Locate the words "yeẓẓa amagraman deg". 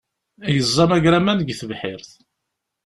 0.55-1.49